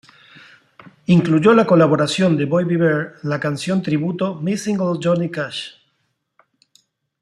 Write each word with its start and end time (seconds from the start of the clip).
Incluyó 1.05 1.53
la 1.53 1.67
colaboración 1.67 2.35
de 2.35 2.45
Bobby 2.45 2.75
Bare 2.75 3.09
en 3.21 3.29
la 3.29 3.39
canción 3.39 3.83
tributo 3.83 4.33
"Missing 4.33 4.79
Ol' 4.79 4.99
Johnny 4.99 5.29
Cash". 5.29 5.73